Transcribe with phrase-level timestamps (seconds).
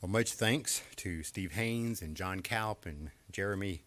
[0.00, 3.82] Well, much thanks to Steve Haynes and John Kalp and Jeremy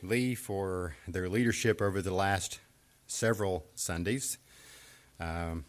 [0.00, 2.60] Lee for their leadership over the last
[3.08, 4.38] several Sundays.
[5.18, 5.64] Um,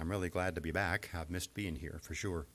[0.00, 1.10] I'm really glad to be back.
[1.14, 2.46] I've missed being here for sure.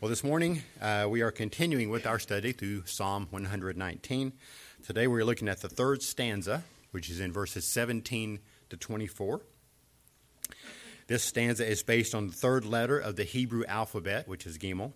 [0.00, 4.34] Well, this morning uh, we are continuing with our study through Psalm 119.
[4.86, 6.62] Today we're looking at the third stanza,
[6.92, 8.38] which is in verses 17
[8.70, 9.40] to 24.
[11.08, 14.92] This stanza is based on the third letter of the Hebrew alphabet, which is Gimel.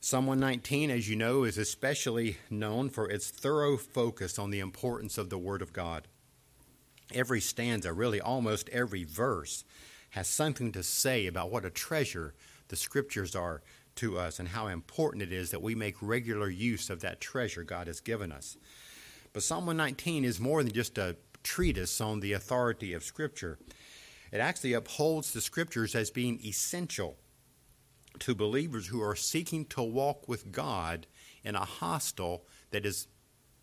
[0.00, 5.16] Psalm 119, as you know, is especially known for its thorough focus on the importance
[5.16, 6.08] of the Word of God.
[7.14, 9.64] Every stanza, really almost every verse,
[10.10, 12.34] has something to say about what a treasure
[12.66, 13.62] the Scriptures are
[13.96, 17.62] to us and how important it is that we make regular use of that treasure
[17.62, 18.56] God has given us.
[19.32, 23.58] But Psalm 119 is more than just a treatise on the authority of Scripture.
[24.30, 27.16] It actually upholds the scriptures as being essential
[28.20, 31.06] to believers who are seeking to walk with God
[31.44, 33.06] in a hostile that is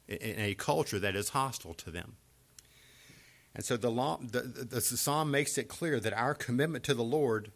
[0.08, 2.16] in a culture that is hostile to them.
[3.56, 6.94] And so the, law, the, the, the psalm makes it clear that our commitment to
[6.94, 7.52] the Lord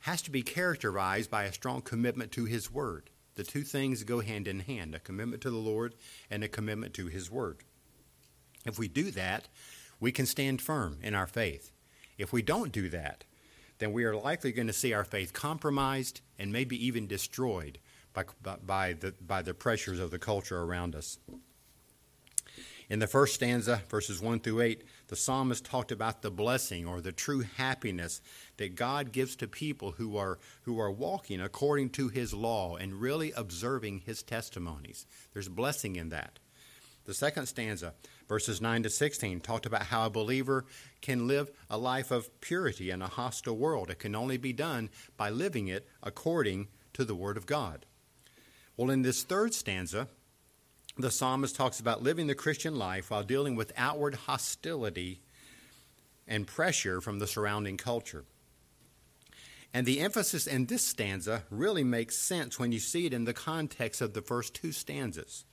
[0.00, 3.10] has to be characterized by a strong commitment to His Word.
[3.34, 5.94] The two things go hand in hand a commitment to the Lord
[6.30, 7.64] and a commitment to His Word.
[8.66, 9.48] If we do that,
[9.98, 11.72] we can stand firm in our faith.
[12.18, 13.24] If we don't do that,
[13.78, 17.78] then we are likely going to see our faith compromised and maybe even destroyed
[18.12, 18.24] by,
[18.64, 21.18] by, the, by the pressures of the culture around us.
[22.90, 27.00] In the first stanza, verses 1 through 8, the psalmist talked about the blessing or
[27.00, 28.20] the true happiness
[28.58, 33.00] that God gives to people who are, who are walking according to his law and
[33.00, 35.06] really observing his testimonies.
[35.32, 36.38] There's blessing in that.
[37.06, 37.94] The second stanza,
[38.28, 40.64] verses 9 to 16, talked about how a believer
[41.00, 43.90] can live a life of purity in a hostile world.
[43.90, 47.86] It can only be done by living it according to the Word of God.
[48.76, 50.08] Well, in this third stanza,
[50.96, 55.20] the psalmist talks about living the Christian life while dealing with outward hostility
[56.26, 58.24] and pressure from the surrounding culture.
[59.72, 63.34] And the emphasis in this stanza really makes sense when you see it in the
[63.34, 65.44] context of the first two stanzas.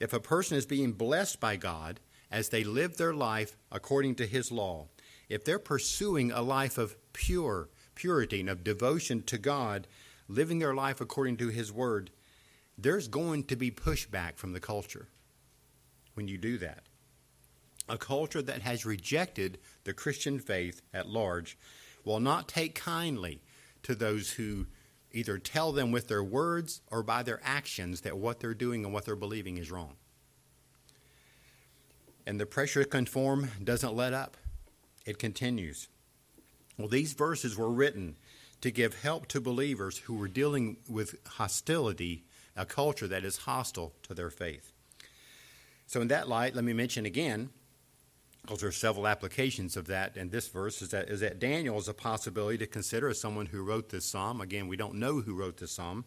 [0.00, 2.00] If a person is being blessed by God
[2.30, 4.88] as they live their life according to His law,
[5.28, 9.86] if they're pursuing a life of pure purity and of devotion to God,
[10.28, 12.10] living their life according to His word,
[12.76, 15.08] there's going to be pushback from the culture
[16.14, 16.82] when you do that.
[17.88, 21.58] A culture that has rejected the Christian faith at large
[22.04, 23.42] will not take kindly
[23.82, 24.66] to those who
[25.14, 28.92] either tell them with their words or by their actions that what they're doing and
[28.92, 29.94] what they're believing is wrong.
[32.26, 34.36] And the pressure to conform doesn't let up,
[35.06, 35.88] it continues.
[36.76, 38.16] Well, these verses were written
[38.60, 42.24] to give help to believers who were dealing with hostility,
[42.56, 44.72] a culture that is hostile to their faith.
[45.86, 47.50] So, in that light, let me mention again
[48.44, 51.78] because there are several applications of that in this verse, is that, is that Daniel
[51.78, 54.42] is a possibility to consider as someone who wrote this psalm.
[54.42, 56.04] Again, we don't know who wrote this psalm.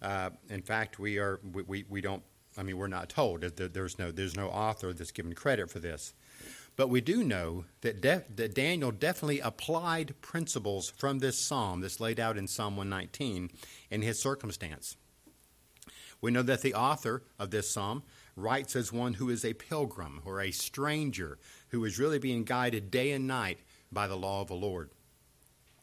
[0.00, 2.24] Uh, in fact, we are we, we, we, don't.
[2.58, 3.42] I mean, we're not told.
[3.42, 6.14] There's no there's no author that's given credit for this,
[6.74, 12.00] but we do know that def, that Daniel definitely applied principles from this psalm that's
[12.00, 13.50] laid out in Psalm 119
[13.88, 14.96] in his circumstance.
[16.20, 18.02] We know that the author of this psalm
[18.36, 21.38] writes as one who is a pilgrim or a stranger
[21.68, 23.58] who is really being guided day and night
[23.90, 24.90] by the law of the Lord.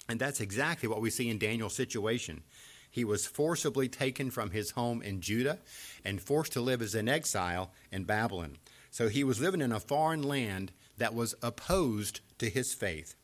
[0.07, 2.41] And that's exactly what we see in Daniel's situation.
[2.89, 5.59] He was forcibly taken from his home in Judah
[6.03, 8.57] and forced to live as an exile in Babylon.
[8.89, 13.15] So he was living in a foreign land that was opposed to his faith.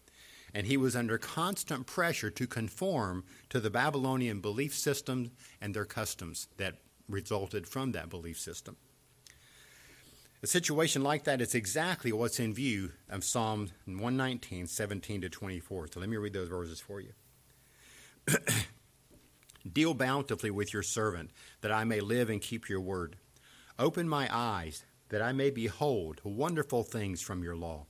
[0.54, 5.86] And he was under constant pressure to conform to the Babylonian belief system and their
[5.86, 6.76] customs that
[7.10, 8.78] resulted from that belief system.
[10.46, 15.88] A situation like that is exactly what's in view of Psalm 119, 17 to 24.
[15.88, 17.14] So let me read those verses for you.
[19.74, 21.32] Deal bountifully with your servant,
[21.62, 23.16] that I may live and keep your word.
[23.80, 27.88] Open my eyes, that I may behold wonderful things from your law.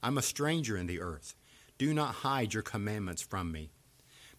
[0.00, 1.34] I'm a stranger in the earth.
[1.76, 3.72] Do not hide your commandments from me.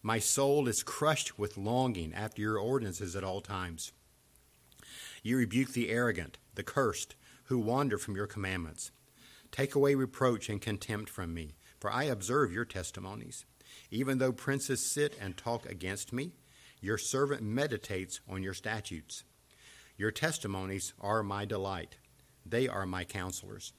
[0.02, 3.92] My soul is crushed with longing after your ordinances at all times.
[5.22, 7.14] You rebuke the arrogant, the cursed
[7.52, 8.92] who wander from your commandments.
[9.50, 13.44] Take away reproach and contempt from me, for I observe your testimonies.
[13.90, 16.32] Even though princes sit and talk against me,
[16.80, 19.24] your servant meditates on your statutes.
[19.98, 21.96] Your testimonies are my delight,
[22.46, 23.74] they are my counselors.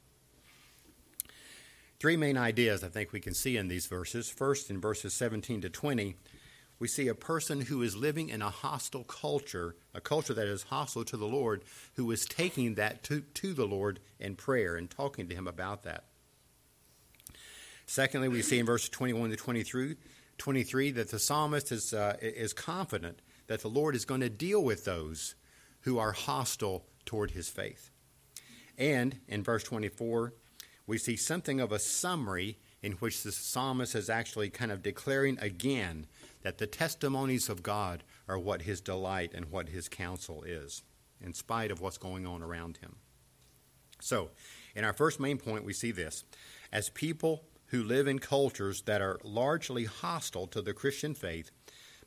[1.99, 4.29] Three main ideas I think we can see in these verses.
[4.29, 6.15] First, in verses 17 to 20,
[6.83, 10.63] we see a person who is living in a hostile culture, a culture that is
[10.63, 11.63] hostile to the Lord,
[11.93, 15.83] who is taking that to, to the Lord in prayer and talking to him about
[15.83, 16.03] that.
[17.85, 19.95] Secondly, we see in verse 21 to 23,
[20.37, 24.61] 23 that the psalmist is, uh, is confident that the Lord is going to deal
[24.61, 25.35] with those
[25.83, 27.91] who are hostile toward his faith.
[28.77, 30.33] And in verse 24,
[30.85, 35.39] we see something of a summary in which the psalmist is actually kind of declaring
[35.39, 36.07] again
[36.43, 40.83] that the testimonies of God are what his delight and what his counsel is,
[41.19, 42.97] in spite of what's going on around him.
[43.99, 44.31] So,
[44.75, 46.25] in our first main point, we see this.
[46.71, 51.49] As people who live in cultures that are largely hostile to the Christian faith,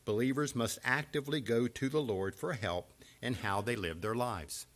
[0.04, 2.92] believers must actively go to the Lord for help
[3.22, 4.66] in how they live their lives.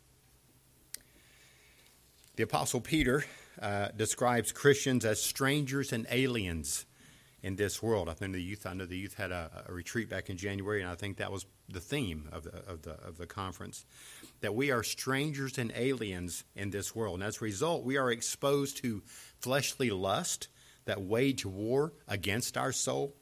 [2.37, 3.25] The Apostle Peter
[3.61, 6.87] uh, describes Christians as strangers and aliens
[7.43, 8.09] in this world.
[8.09, 10.83] I think the youth, I know the youth had a, a, retreat back in January,
[10.83, 13.87] and I think that was the theme of the, of the, of the conference.
[14.41, 17.15] That we are strangers and aliens in this world.
[17.15, 19.03] And as a result, we are exposed to
[19.41, 20.49] fleshly lust
[20.85, 23.15] that wage war against our soul,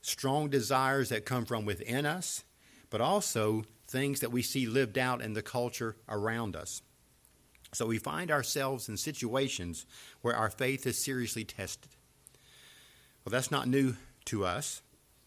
[0.00, 2.44] strong desires that come from within us,
[2.90, 6.82] but also things that we see lived out in the culture around us.
[7.74, 9.86] So we find ourselves in situations
[10.20, 11.90] where our faith is seriously tested.
[13.24, 13.96] Well, that's not new
[14.26, 14.82] to us.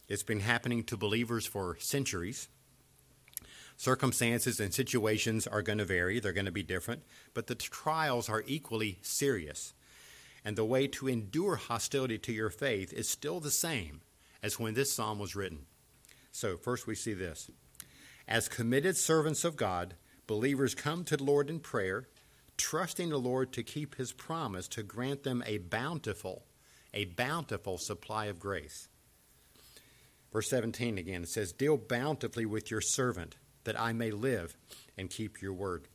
[0.08, 2.50] It's been happening to believers for centuries.
[3.78, 7.04] Circumstances and situations are going to vary, they're going to be different,
[7.34, 9.74] but the trials are equally serious.
[10.46, 14.02] And the way to endure hostility to your faith is still the same
[14.44, 15.66] as when this psalm was written.
[16.32, 17.50] So, first we see this.
[18.28, 19.96] As committed servants of God,
[20.28, 22.08] believers come to the Lord in prayer
[22.58, 26.44] trusting the Lord to keep his promise to grant them a bountiful,
[26.96, 28.88] a bountiful supply of grace.
[30.34, 34.58] Verse 17 again, it says, Deal bountifully with your servant, that I may live
[34.98, 35.88] and keep your word.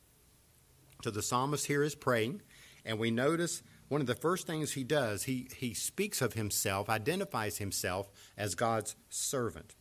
[1.02, 2.42] So the psalmist here is praying,
[2.84, 6.88] and we notice one of the first things he does, he, he speaks of himself,
[6.88, 9.74] identifies himself as God's servant.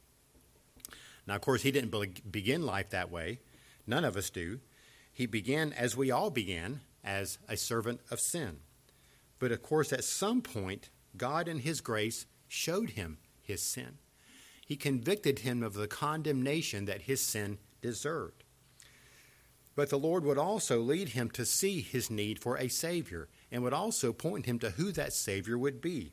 [1.27, 3.39] Now, of course, he didn't begin life that way.
[3.85, 4.61] None of us do.
[5.13, 8.61] He began, as we all began, as a servant of sin.
[9.37, 13.99] But of course, at some point, God in His grace showed him his sin.
[14.65, 18.43] He convicted him of the condemnation that his sin deserved.
[19.75, 23.63] But the Lord would also lead him to see his need for a Savior and
[23.63, 26.11] would also point him to who that Savior would be.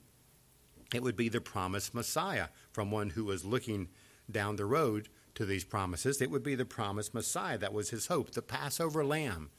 [0.95, 3.89] It would be the promised Messiah from one who was looking
[4.31, 6.23] down the road to these promises.
[6.23, 7.59] It would be the promised Messiah.
[7.59, 9.51] That was his hope, the Passover lamb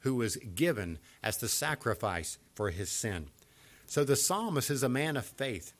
[0.00, 3.28] who was given as the sacrifice for his sin.
[3.88, 5.72] So the psalmist is a man of faith.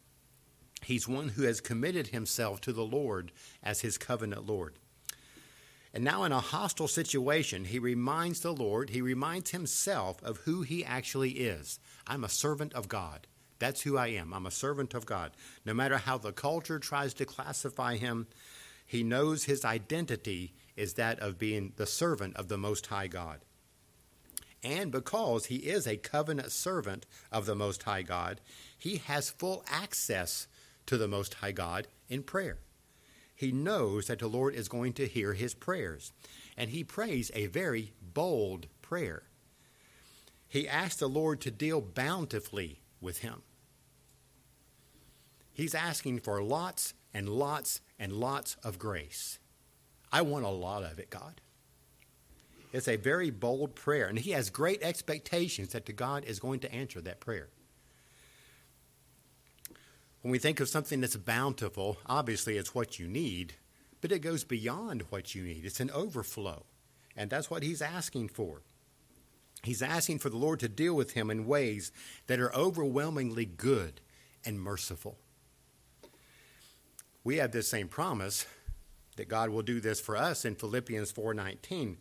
[0.83, 3.33] He's one who has committed himself to the Lord
[3.63, 4.79] as his covenant Lord.
[5.93, 10.63] And now, in a hostile situation, he reminds the Lord, he reminds himself of who
[10.63, 11.81] he actually is.
[12.07, 13.27] I'm a servant of God.
[13.59, 14.33] That's who I am.
[14.33, 15.33] I'm a servant of God.
[15.67, 18.27] No matter how the culture tries to classify him,
[18.87, 23.41] he knows his identity is that of being the servant of the Most High God.
[24.63, 28.41] And because he is a covenant servant of the Most High God,
[28.77, 30.49] he has full access
[30.87, 32.59] to the Most High God in prayer.
[33.35, 36.13] He knows that the Lord is going to hear his prayers,
[36.57, 39.23] and he prays a very bold prayer.
[40.49, 43.43] He asks the Lord to deal bountifully with him.
[45.53, 49.39] He's asking for lots and lots and lots of grace.
[50.11, 51.41] I want a lot of it, God.
[52.73, 56.73] It's a very bold prayer, and he has great expectations that God is going to
[56.73, 57.49] answer that prayer.
[60.23, 63.55] When we think of something that's bountiful, obviously it's what you need,
[64.01, 65.65] but it goes beyond what you need.
[65.65, 66.65] It's an overflow,
[67.17, 68.63] and that's what he's asking for.
[69.63, 71.91] He's asking for the Lord to deal with him in ways
[72.27, 74.01] that are overwhelmingly good
[74.45, 75.19] and merciful
[77.29, 78.47] we have this same promise
[79.17, 81.99] that God will do this for us in Philippians 4:19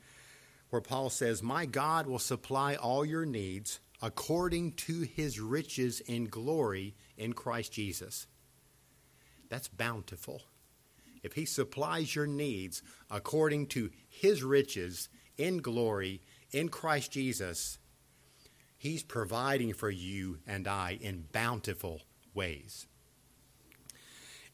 [0.70, 6.26] where Paul says, "My God will supply all your needs according to his riches in
[6.26, 8.28] glory in Christ Jesus."
[9.50, 10.44] That's bountiful.
[11.24, 16.22] If he supplies your needs according to his riches in glory
[16.52, 17.80] in Christ Jesus,
[18.78, 22.02] he's providing for you and I in bountiful
[22.34, 22.88] ways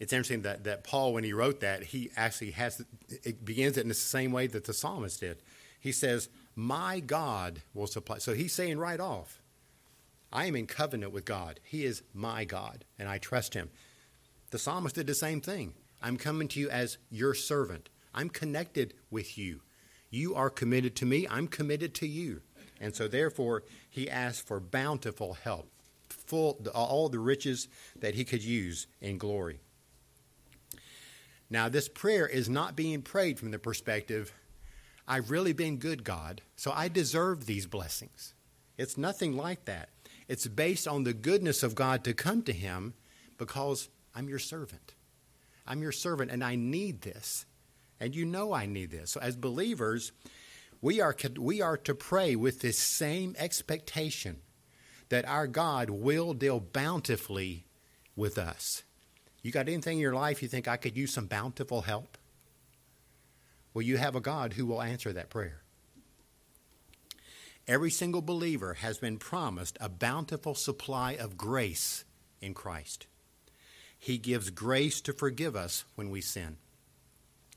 [0.03, 3.81] it's interesting that, that Paul, when he wrote that, he actually has it begins it
[3.81, 5.41] in the same way that the psalmist did.
[5.83, 9.41] He says, "My God will supply." So he's saying right off,
[10.31, 11.59] "I am in covenant with God.
[11.61, 13.69] He is my God, and I trust Him."
[14.51, 15.73] The psalmist did the same thing.
[16.01, 17.89] I'm coming to you as your servant.
[18.13, 19.59] I'm connected with you.
[20.09, 21.27] You are committed to me.
[21.27, 22.43] I'm committed to you.
[22.79, 25.69] And so, therefore, he asked for bountiful help,
[26.07, 27.67] full all the riches
[27.99, 29.59] that he could use in glory.
[31.49, 34.33] Now, this prayer is not being prayed from the perspective,
[35.07, 38.33] I've really been good, God, so I deserve these blessings.
[38.77, 39.89] It's nothing like that.
[40.27, 42.93] It's based on the goodness of God to come to him
[43.37, 44.93] because I'm your servant.
[45.67, 47.45] I'm your servant and I need this.
[47.99, 49.11] And you know I need this.
[49.11, 50.11] So, as believers,
[50.81, 54.41] we are, we are to pray with this same expectation
[55.09, 57.65] that our God will deal bountifully
[58.15, 58.83] with us.
[59.41, 62.17] You got anything in your life you think I could use some bountiful help?
[63.73, 65.61] Well, you have a God who will answer that prayer.
[67.67, 72.03] Every single believer has been promised a bountiful supply of grace
[72.41, 73.07] in Christ.
[73.97, 76.57] He gives grace to forgive us when we sin.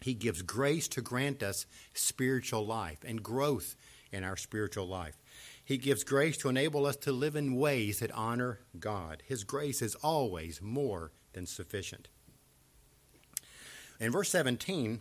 [0.01, 3.75] He gives grace to grant us spiritual life and growth
[4.13, 5.17] in our spiritual life.
[5.65, 9.25] He gives grace to enable us to live in ways that honor God.
[9.27, 12.09] His grace is always more than sufficient.
[13.99, 15.01] In verse 17,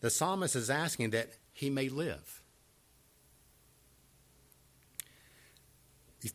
[0.00, 2.42] the psalmist is asking that he may live.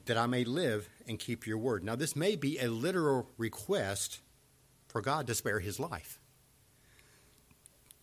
[0.05, 1.83] That I may live and keep your word.
[1.83, 4.19] Now, this may be a literal request
[4.87, 6.19] for God to spare his life.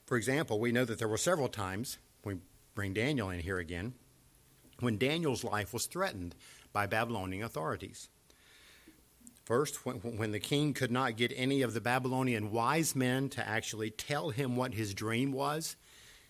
[0.07, 2.37] For example, we know that there were several times, we
[2.75, 3.95] bring Daniel in here again,
[4.81, 6.35] when Daniel's life was threatened
[6.73, 8.09] by Babylonian authorities.
[9.45, 13.47] First, when, when, the king could not get any of the Babylonian wise men to
[13.47, 15.77] actually tell him what his dream was,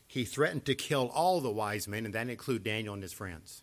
[0.06, 3.62] he threatened to kill all the wise men, and that included Daniel and his friends.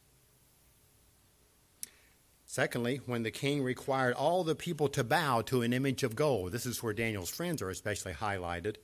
[2.45, 6.51] Secondly, when the king required all the people to bow to an image of gold,
[6.51, 8.77] this is where Daniel's friends are especially highlighted.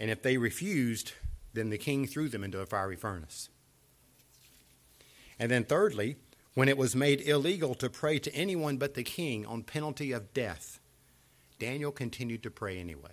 [0.00, 1.12] And if they refused,
[1.52, 3.50] then the king threw them into a fiery furnace.
[5.38, 6.16] And then, thirdly,
[6.54, 10.34] when it was made illegal to pray to anyone but the king on penalty of
[10.34, 10.80] death,
[11.58, 13.12] Daniel continued to pray anyway.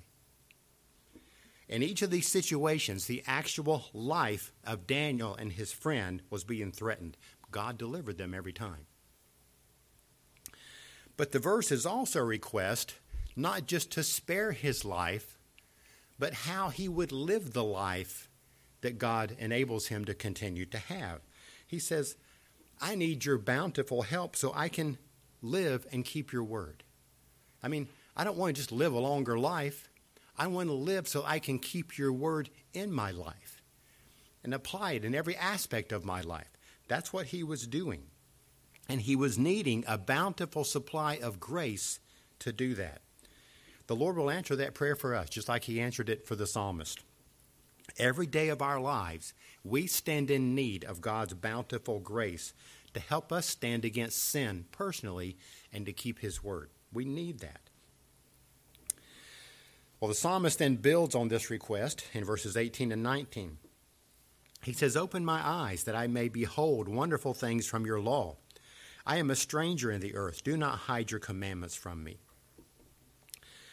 [1.67, 6.72] In each of these situations, the actual life of Daniel and his friend was being
[6.72, 7.15] threatened.
[7.51, 8.88] God delivered them every time.
[11.15, 12.96] But the verse is also a request
[13.36, 15.38] not just to spare his life,
[16.17, 18.29] but how he would live the life
[18.81, 21.22] that God enables him to continue to have.
[21.65, 22.15] He says,
[22.81, 24.98] I need your bountiful help so I can
[25.41, 26.83] live and keep your word.
[27.62, 29.89] I mean, I don't want to just live a longer life.
[30.38, 33.62] I want to live so I can keep your word in my life
[34.43, 36.51] and apply it in every aspect of my life.
[36.88, 38.03] That's what he was doing
[38.89, 42.00] and he was needing a bountiful supply of grace
[42.39, 43.01] to do that.
[43.86, 46.48] The Lord will answer that prayer for us, just like he answered it for the
[46.48, 47.03] psalmist.
[47.98, 49.33] Every day of our lives,
[49.63, 52.54] we stand in need of God's bountiful grace
[52.94, 55.38] to help us stand against sin personally
[55.72, 56.70] and to keep his word.
[56.92, 57.62] We need that.
[60.00, 63.58] Well, the psalmist then builds on this request in verses 18 and 19.
[64.63, 68.38] He says, Open my eyes that I may behold wonderful things from your law.
[69.06, 70.44] I am a stranger in the earth.
[70.44, 72.20] Do not hide your commandments from me.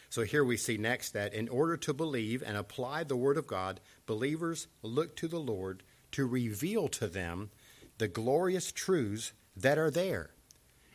[0.09, 3.47] So here we see next that in order to believe and apply the Word of
[3.47, 7.49] God, believers look to the Lord to reveal to them
[7.97, 10.31] the glorious truths that are there,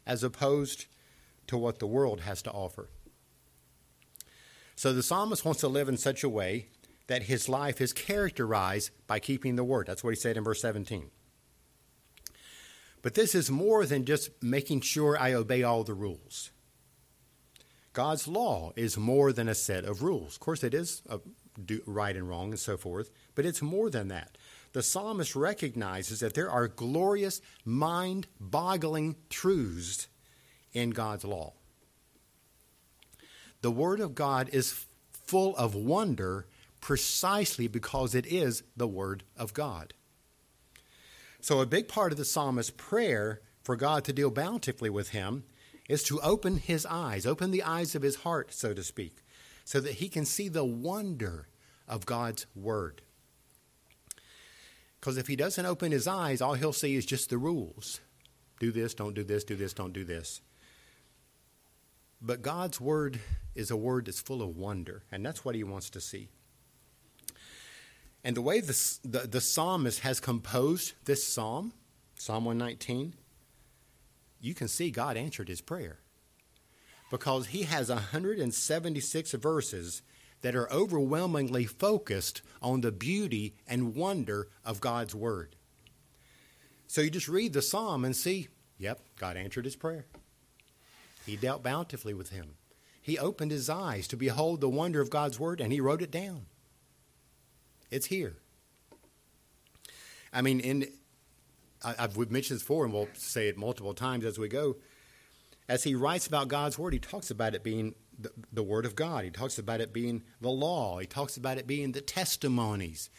[0.06, 0.86] as opposed
[1.48, 2.88] to what the world has to offer.
[4.76, 6.68] So the psalmist wants to live in such a way
[7.08, 9.86] that his life is characterized by keeping the Word.
[9.86, 11.10] That's what he said in verse 17.
[13.02, 16.50] But this is more than just making sure I obey all the rules.
[17.92, 20.34] God's law is more than a set of rules.
[20.34, 21.18] Of course, it is uh,
[21.86, 24.38] right and wrong and so forth, but it's more than that.
[24.72, 30.08] The psalmist recognizes that there are glorious, mind boggling truths
[30.72, 31.52] in God's law.
[33.60, 36.46] The Word of God is full of wonder
[36.80, 39.92] precisely because it is the Word of God.
[41.40, 45.44] So, a big part of the psalmist's prayer for God to deal bountifully with him
[45.88, 49.18] is to open his eyes, open the eyes of his heart, so to speak,
[49.64, 51.48] so that he can see the wonder
[51.88, 53.02] of God's word.
[55.00, 58.00] Because if he doesn't open his eyes, all he'll see is just the rules
[58.60, 60.40] do this, don't do this, do this, don't do this.
[62.20, 63.18] But God's word
[63.56, 66.28] is a word that's full of wonder, and that's what he wants to see.
[68.22, 71.72] And the way the, the, the psalmist has composed this psalm,
[72.16, 73.14] Psalm 119,
[74.42, 76.00] you can see God answered his prayer.
[77.10, 80.02] Because he has 176 verses
[80.42, 85.54] that are overwhelmingly focused on the beauty and wonder of God's Word.
[86.88, 90.06] So you just read the psalm and see, yep, God answered his prayer.
[91.24, 92.56] He dealt bountifully with him.
[93.00, 96.10] He opened his eyes to behold the wonder of God's Word and he wrote it
[96.10, 96.46] down.
[97.90, 98.36] It's here.
[100.32, 100.88] I mean, in
[101.84, 104.76] I, have we've mentioned this before, and we'll say it multiple times as we go.
[105.68, 108.94] As he writes about God's word, he talks about it being the, the word of
[108.94, 109.24] God.
[109.24, 110.98] He talks about it being the law.
[110.98, 113.10] He talks about it being the testimonies.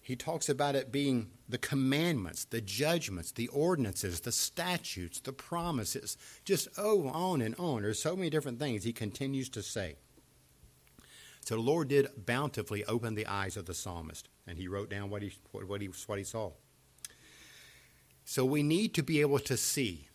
[0.00, 6.16] He talks about it being the commandments, the judgments, the ordinances, the statutes, the promises.
[6.44, 7.82] Just oh, on and on.
[7.82, 9.94] There's so many different things he continues to say.
[11.44, 15.08] So the Lord did bountifully open the eyes of the psalmist, and he wrote down
[15.08, 16.52] what he, what he, what he saw.
[18.32, 20.08] So we need to be able to see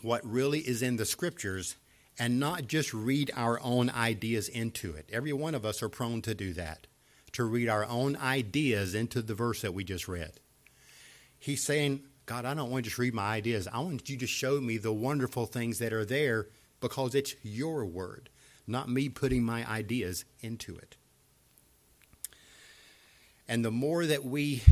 [0.00, 1.76] what really is in the scriptures
[2.18, 5.08] and not just read our own ideas into it.
[5.12, 6.88] Every one of us are prone to do that,
[7.30, 10.40] to read our own ideas into the verse that we just read.
[11.38, 13.68] He's saying, God, I don't want to just read my ideas.
[13.72, 16.48] I want you to show me the wonderful things that are there
[16.80, 18.30] because it's your word,
[18.66, 20.96] not me putting my ideas into it.
[23.46, 24.64] And the more that we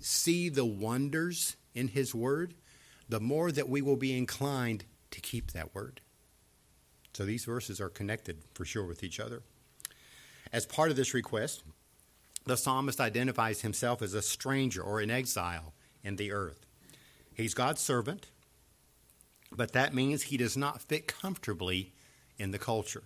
[0.00, 2.54] see the wonders in His Word,
[3.08, 6.00] the more that we will be inclined to keep that Word.
[7.14, 9.42] So these verses are connected for sure with each other.
[10.52, 11.62] As part of this request,
[12.46, 16.66] the psalmist identifies himself as a stranger or an exile in the earth.
[17.34, 18.26] He's God's servant,
[19.52, 21.92] but that means he does not fit comfortably
[22.38, 23.04] in the culture.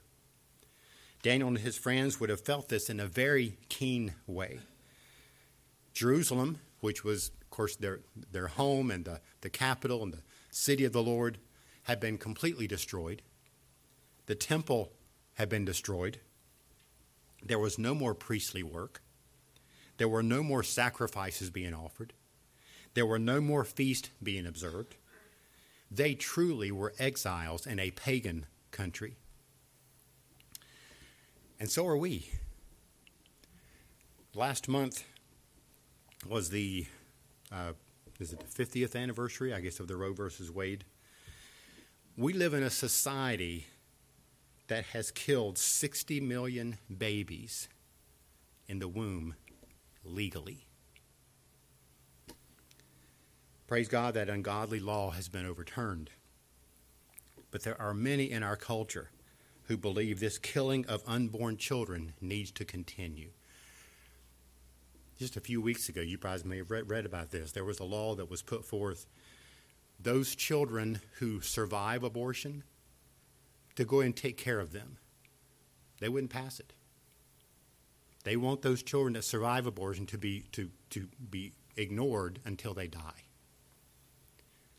[1.22, 4.60] Daniel and his friends would have felt this in a very keen way.
[5.92, 8.00] Jerusalem, which was course, their,
[8.32, 11.38] their home and the, the capital and the city of the Lord
[11.84, 13.22] had been completely destroyed.
[14.26, 14.92] The temple
[15.34, 16.18] had been destroyed.
[17.44, 19.02] There was no more priestly work.
[19.98, 22.12] There were no more sacrifices being offered.
[22.94, 24.96] There were no more feasts being observed.
[25.90, 29.16] They truly were exiles in a pagan country.
[31.60, 32.30] And so are we.
[34.34, 35.04] Last month
[36.26, 36.86] was the
[37.52, 37.72] uh,
[38.18, 40.84] is it the 50th anniversary, I guess, of the Roe versus Wade?
[42.16, 43.66] We live in a society
[44.68, 47.68] that has killed 60 million babies
[48.68, 49.34] in the womb
[50.04, 50.66] legally.
[53.66, 56.10] Praise God that ungodly law has been overturned.
[57.50, 59.10] But there are many in our culture
[59.64, 63.30] who believe this killing of unborn children needs to continue
[65.18, 67.52] just a few weeks ago, you probably may have read, read about this.
[67.52, 69.06] There was a law that was put forth.
[70.00, 72.64] Those children who survive abortion,
[73.76, 74.98] to go and take care of them.
[76.00, 76.72] They wouldn't pass it.
[78.24, 82.86] They want those children that survive abortion to be to, to be ignored until they
[82.86, 83.24] die.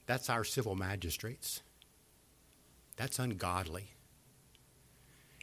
[0.05, 1.61] That's our civil magistrates.
[2.95, 3.91] That's ungodly.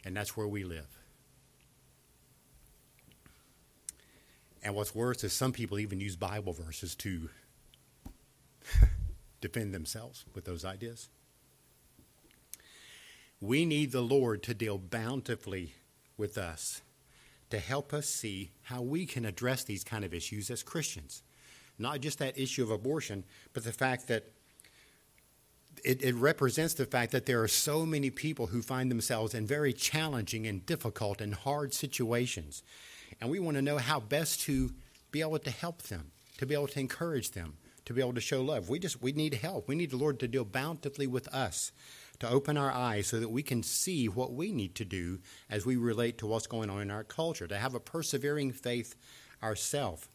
[0.05, 1.00] And that's where we live.
[4.63, 7.29] And what's worse is some people even use Bible verses to
[9.41, 11.09] defend themselves with those ideas.
[13.39, 15.73] We need the Lord to deal bountifully
[16.15, 16.81] with us
[17.49, 21.21] to help us see how we can address these kind of issues as Christians.
[21.77, 24.25] Not just that issue of abortion, but the fact that
[25.83, 29.47] it, it, represents the fact that there are so many people who find themselves in
[29.47, 32.61] very challenging and difficult and hard situations
[33.19, 34.71] and we want to know how best to
[35.11, 38.21] be able to help them, to be able to encourage them, to be able to
[38.21, 38.69] show love.
[38.69, 39.67] We just we need help.
[39.67, 41.71] We need the Lord to deal bountifully with us,
[42.19, 45.19] to open our eyes so that we can see what we need to do
[45.49, 48.95] as we relate to what's going on in our culture, to have a persevering faith
[49.43, 50.07] ourselves.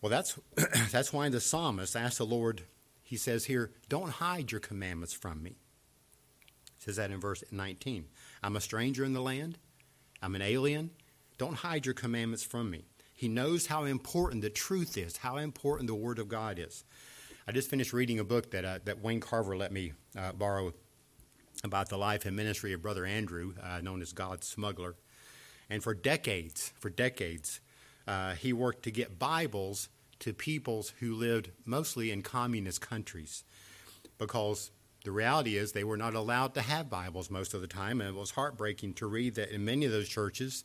[0.00, 0.38] Well, that's
[0.90, 2.62] that's why the psalmist asked the Lord.
[3.02, 5.56] He says here, "Don't hide your commandments from me."
[6.78, 8.04] Says that in verse 19.
[8.42, 9.56] I'm a stranger in the land.
[10.24, 10.88] I'm an alien.
[11.36, 12.86] Don't hide your commandments from me.
[13.12, 16.82] He knows how important the truth is, how important the Word of God is.
[17.46, 20.72] I just finished reading a book that, uh, that Wayne Carver let me uh, borrow
[21.62, 24.94] about the life and ministry of Brother Andrew, uh, known as God's smuggler.
[25.68, 27.60] And for decades, for decades,
[28.08, 33.44] uh, he worked to get Bibles to peoples who lived mostly in communist countries
[34.16, 34.70] because
[35.04, 38.10] the reality is they were not allowed to have Bibles most of the time, and
[38.10, 40.64] it was heartbreaking to read that in many of those churches,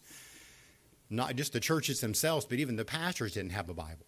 [1.10, 4.06] not just the churches themselves, but even the pastors didn't have a Bible.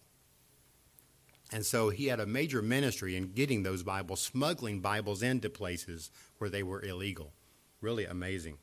[1.52, 6.10] And so he had a major ministry in getting those Bibles, smuggling Bibles into places
[6.38, 7.34] where they were illegal.
[7.82, 8.56] Really amazing.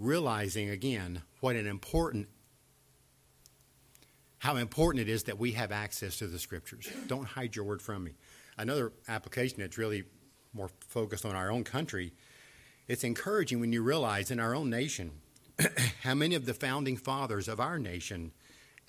[0.00, 2.26] realizing again what an important
[4.38, 6.88] how important it is that we have access to the scriptures.
[7.06, 8.12] Don't hide your word from me.
[8.56, 10.04] Another application that's really
[10.52, 12.12] more focused on our own country,
[12.88, 15.12] it's encouraging when you realize in our own nation
[16.02, 18.32] how many of the founding fathers of our nation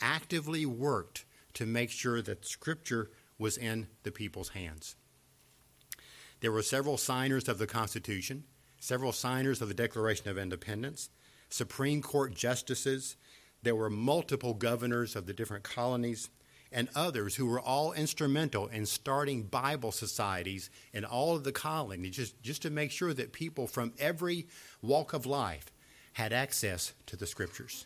[0.01, 4.95] actively worked to make sure that scripture was in the people's hands.
[6.39, 8.45] There were several signers of the Constitution,
[8.79, 11.09] several signers of the Declaration of Independence,
[11.49, 13.17] Supreme Court justices,
[13.63, 16.29] there were multiple governors of the different colonies,
[16.71, 22.15] and others who were all instrumental in starting Bible societies in all of the colonies,
[22.15, 24.47] just, just to make sure that people from every
[24.81, 25.65] walk of life
[26.13, 27.85] had access to the scriptures.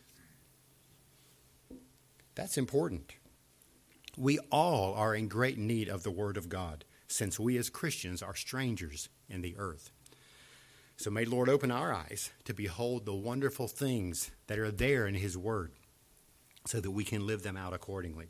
[2.36, 3.14] That's important.
[4.18, 8.22] We all are in great need of the Word of God, since we as Christians
[8.22, 9.92] are strangers in the earth.
[10.98, 15.16] So may Lord open our eyes to behold the wonderful things that are there in
[15.16, 15.72] His Word,
[16.66, 18.28] so that we can live them out accordingly.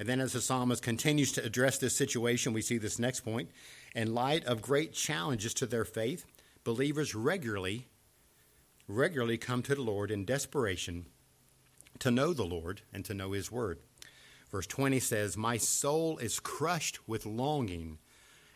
[0.00, 3.50] And then, as the psalmist continues to address this situation, we see this next point.
[3.94, 6.24] In light of great challenges to their faith,
[6.64, 7.86] believers regularly,
[8.88, 11.04] regularly come to the Lord in desperation
[11.98, 13.78] to know the Lord and to know His Word.
[14.50, 17.98] Verse 20 says, My soul is crushed with longing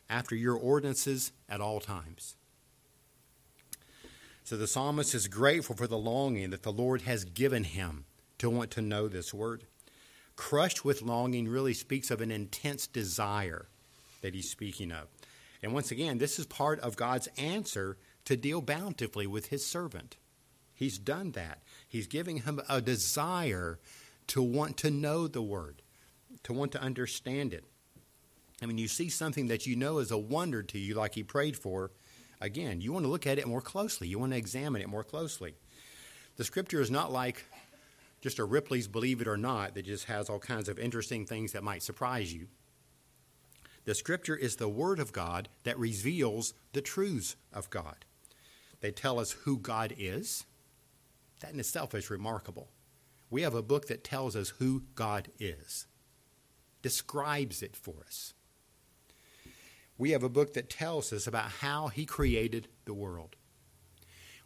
[0.08, 2.36] after your ordinances at all times.
[4.44, 8.06] So the psalmist is grateful for the longing that the Lord has given him
[8.38, 9.66] to want to know this word.
[10.36, 13.66] Crushed with longing really speaks of an intense desire
[14.22, 15.06] that he's speaking of.
[15.62, 20.16] And once again, this is part of God's answer to deal bountifully with his servant.
[20.74, 21.62] He's done that.
[21.88, 23.78] He's giving him a desire
[24.28, 25.82] to want to know the word,
[26.42, 27.64] to want to understand it.
[28.62, 31.22] I mean, you see something that you know is a wonder to you, like he
[31.22, 31.90] prayed for.
[32.40, 34.08] Again, you want to look at it more closely.
[34.08, 35.54] You want to examine it more closely.
[36.36, 37.44] The scripture is not like
[38.24, 41.52] just a Ripley's Believe It or Not that just has all kinds of interesting things
[41.52, 42.46] that might surprise you.
[43.84, 48.06] The scripture is the word of God that reveals the truths of God.
[48.80, 50.46] They tell us who God is.
[51.40, 52.70] That in itself is remarkable.
[53.28, 55.86] We have a book that tells us who God is,
[56.80, 58.32] describes it for us.
[59.98, 63.36] We have a book that tells us about how He created the world.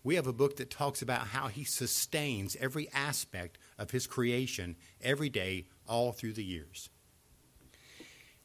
[0.02, 4.76] We have a book that talks about how He sustains every aspect of His creation
[5.00, 6.90] every day, all through the years.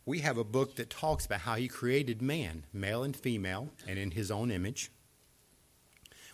[0.06, 3.98] We have a book that talks about how He created man, male and female, and
[3.98, 4.92] in His own image.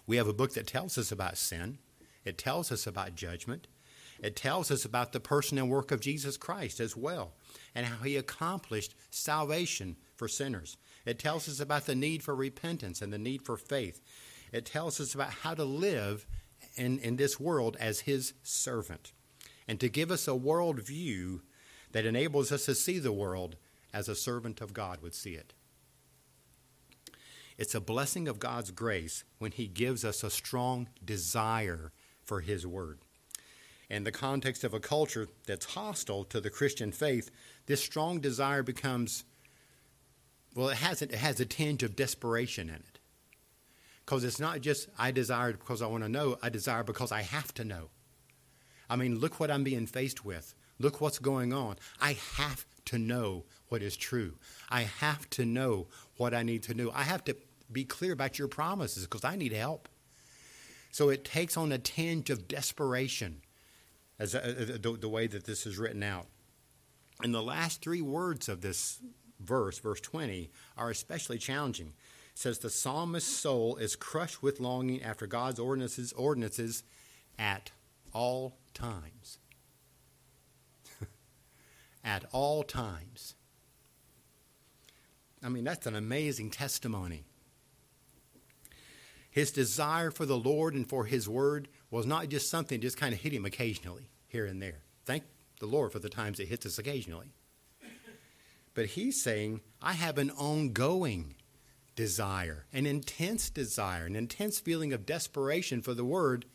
[0.08, 1.78] We have a book that tells us about sin,
[2.26, 3.68] it tells us about judgment,
[4.22, 7.34] it tells us about the person and work of Jesus Christ as well,
[7.76, 10.78] and how He accomplished salvation for sinners.
[11.06, 14.02] It tells us about the need for repentance and the need for faith.
[14.52, 16.26] It tells us about how to live
[16.76, 19.12] in, in this world as His servant
[19.70, 21.44] and to give us a world view
[21.92, 23.56] that enables us to see the world
[23.94, 25.54] as a servant of God would see it.
[27.56, 31.92] It's a blessing of God's grace when He gives us a strong desire
[32.24, 32.98] for His Word.
[33.92, 37.30] In the context of a culture that's hostile to the Christian faith,
[37.68, 39.24] this strong desire becomes,
[40.56, 42.89] well, it has, it has a tinge of desperation in it.
[44.10, 47.22] Because it's not just I desire because I want to know, I desire because I
[47.22, 47.92] have to know.
[48.90, 50.56] I mean, look what I'm being faced with.
[50.80, 51.76] Look what's going on.
[52.02, 54.40] I have to know what is true.
[54.68, 56.92] I have to know what I need to know.
[56.92, 57.38] I have to
[57.72, 59.88] be clear about your promises because I need help.
[60.90, 63.44] So it takes on a tinge of desperation
[64.18, 66.26] as a, uh, the, the way that this is written out.
[67.22, 69.04] And the last three words of this
[69.40, 71.94] verse, verse 20, are especially challenging
[72.40, 76.84] says the psalmist's soul is crushed with longing after God's ordinances, ordinances
[77.38, 77.72] at
[78.14, 79.40] all times.
[82.04, 83.36] at all times.
[85.44, 87.26] I mean, that's an amazing testimony.
[89.30, 93.14] His desire for the Lord and for His Word was not just something just kind
[93.14, 94.84] of hit him occasionally, here and there.
[95.06, 95.24] Thank
[95.60, 97.34] the Lord for the times it hits us occasionally.
[98.76, 101.36] But he's saying, I have an ongoing
[102.00, 106.46] desire, an intense desire, an intense feeling of desperation for the word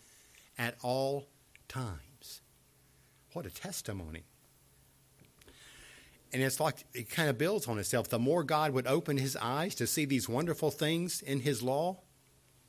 [0.57, 1.28] at all
[1.68, 2.40] times.
[3.35, 4.22] What a testimony.
[6.33, 8.09] And it's like it kind of builds on itself.
[8.09, 11.98] The more God would open his eyes to see these wonderful things in his law,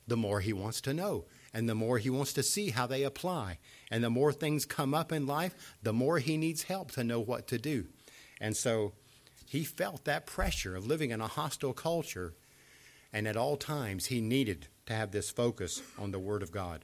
[0.06, 1.24] the more he wants to know.
[1.54, 3.56] And the more he wants to see how they apply.
[3.90, 7.20] And the more things come up in life, the more he needs help to know
[7.20, 7.86] what to do.
[8.38, 8.92] And so
[9.46, 12.34] he felt that pressure of living in a hostile culture
[13.16, 16.82] and at all times he needed to have this focus on the Word of God.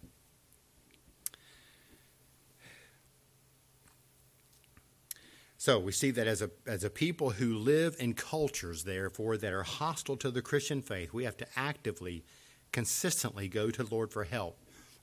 [5.58, 9.52] So we see that as a, as a people who live in cultures, therefore, that
[9.52, 12.24] are hostile to the Christian faith, we have to actively,
[12.72, 14.56] consistently go to Lord for help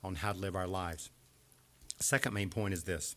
[0.04, 1.12] on how to live our lives.
[2.00, 3.16] Second main point is this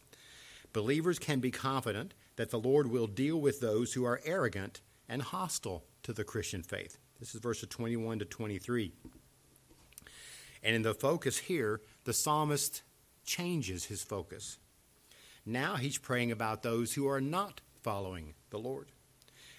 [0.74, 5.22] believers can be confident that the Lord will deal with those who are arrogant and
[5.22, 6.98] hostile to the Christian faith.
[7.22, 8.90] This is verses 21 to 23.
[10.64, 12.82] And in the focus here, the psalmist
[13.24, 14.58] changes his focus.
[15.46, 18.88] Now he's praying about those who are not following the Lord.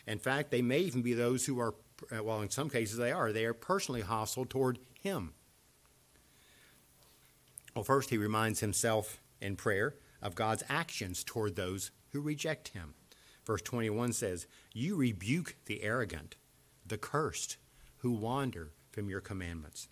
[0.05, 1.73] In fact, they may even be those who are,
[2.11, 5.31] well, in some cases they are, they are personally hostile toward him.
[7.73, 12.95] Well, first, he reminds himself in prayer of God's actions toward those who reject him.
[13.45, 16.35] Verse 21 says, You rebuke the arrogant,
[16.85, 17.57] the cursed,
[17.97, 19.87] who wander from your commandments.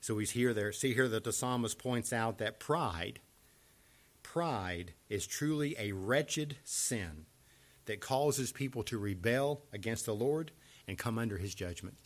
[0.00, 3.20] So we hear there, see here that the psalmist points out that pride,
[4.22, 7.26] pride is truly a wretched sin
[7.84, 10.52] that causes people to rebel against the Lord
[10.86, 11.96] and come under his judgment.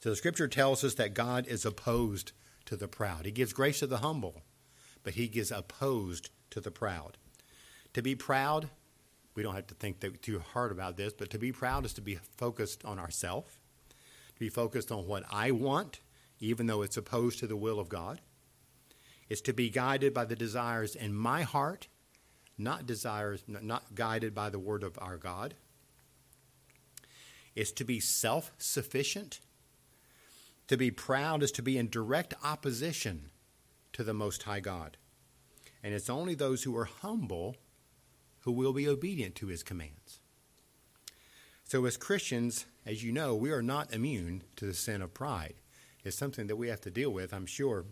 [0.00, 2.32] So the scripture tells us that God is opposed
[2.66, 3.24] to the proud.
[3.24, 4.42] He gives grace to the humble,
[5.02, 7.16] but he is opposed to the proud.
[7.94, 8.70] To be proud,
[9.38, 12.02] we don't have to think too hard about this, but to be proud is to
[12.02, 13.58] be focused on ourselves
[14.38, 16.00] to be focused on what I want,
[16.38, 18.20] even though it's opposed to the will of God.
[19.28, 21.88] It's to be guided by the desires in my heart,
[22.56, 25.54] not desires, not guided by the word of our God.
[27.56, 29.40] It's to be self sufficient.
[30.68, 33.30] To be proud is to be in direct opposition
[33.94, 34.98] to the Most High God.
[35.82, 37.56] And it's only those who are humble
[38.48, 40.20] who will be obedient to his commands.
[41.64, 45.56] So, as Christians, as you know, we are not immune to the sin of pride.
[46.02, 47.84] It's something that we have to deal with, I'm sure,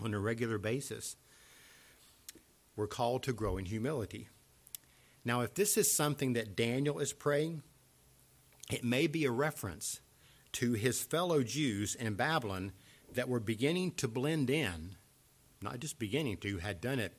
[0.00, 1.16] on a regular basis.
[2.76, 4.28] We're called to grow in humility.
[5.24, 7.64] Now, if this is something that Daniel is praying,
[8.70, 9.98] it may be a reference
[10.52, 12.70] to his fellow Jews in Babylon
[13.12, 14.94] that were beginning to blend in,
[15.60, 17.18] not just beginning to, had done it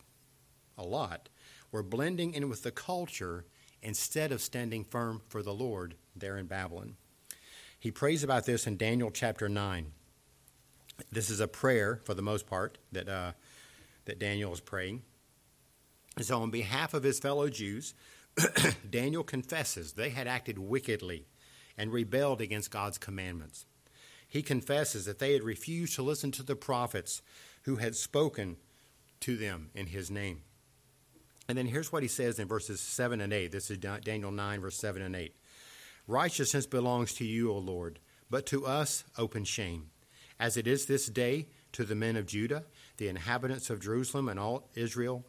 [0.78, 1.28] a lot,
[1.72, 3.46] were blending in with the culture
[3.82, 6.96] instead of standing firm for the Lord there in Babylon.
[7.80, 9.92] He prays about this in Daniel chapter 9.
[11.12, 13.34] This is a prayer, for the most part, that, uh,
[14.06, 15.04] that Daniel is praying.
[16.16, 17.94] And so, on behalf of his fellow Jews,
[18.90, 21.28] Daniel confesses they had acted wickedly
[21.78, 23.66] and rebelled against God's commandments.
[24.28, 27.22] He confesses that they had refused to listen to the prophets
[27.64, 28.58] who had spoken
[29.22, 30.42] to them in his name.
[31.48, 33.52] And then here's what he says in verses 7 and 8.
[33.52, 35.34] This is Daniel 9, verse 7 and 8.
[36.06, 39.90] Righteousness belongs to you, O Lord, but to us open shame.
[40.40, 42.66] As it is this day to the men of Judah,
[42.98, 45.26] the inhabitants of Jerusalem and all Israel,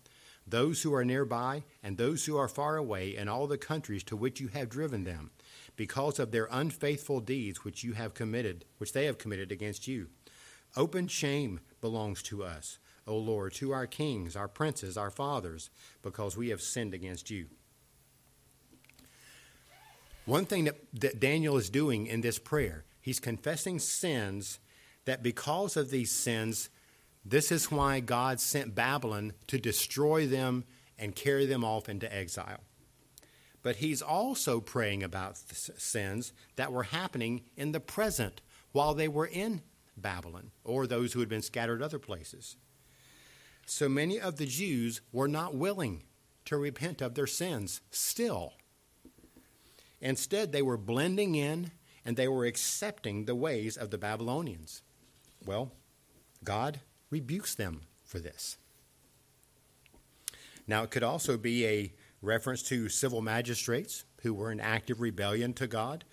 [0.47, 4.17] those who are nearby and those who are far away, and all the countries to
[4.17, 5.31] which you have driven them,
[5.77, 10.09] because of their unfaithful deeds which you have committed, which they have committed against you.
[10.77, 15.71] Open shame belongs to us O Lord, to our kings, our princes, our fathers,
[16.03, 17.47] because we have sinned against you.
[20.27, 24.59] One thing that, that Daniel is doing in this prayer, he's confessing sins
[25.07, 26.69] that because of these sins,
[27.25, 30.65] this is why God sent Babylon to destroy them
[30.99, 32.61] and carry them off into exile.
[33.63, 38.43] But he's also praying about sins that were happening in the present
[38.73, 39.63] while they were in
[39.97, 42.57] Babylon or those who had been scattered other places.
[43.71, 46.03] So many of the Jews were not willing
[46.47, 48.55] to repent of their sins still.
[50.01, 54.83] Instead, they were blending in and they were accepting the ways of the Babylonians.
[55.45, 55.73] Well,
[56.43, 58.57] God rebukes them for this.
[60.67, 65.53] Now, it could also be a reference to civil magistrates who were in active rebellion
[65.55, 66.05] to God,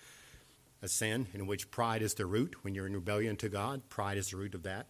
[0.82, 2.56] a sin in which pride is the root.
[2.62, 4.88] When you're in rebellion to God, pride is the root of that.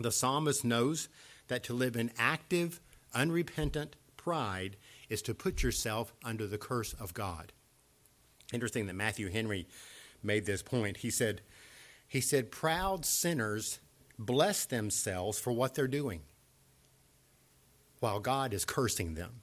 [0.00, 1.10] The psalmist knows
[1.48, 2.80] that to live in active,
[3.14, 4.76] unrepentant pride
[5.08, 7.52] is to put yourself under the curse of God.
[8.52, 9.66] Interesting that Matthew Henry
[10.22, 10.98] made this point.
[10.98, 11.40] He said,
[12.08, 13.80] he said, proud sinners
[14.18, 16.22] bless themselves for what they're doing,
[18.00, 19.42] while God is cursing them.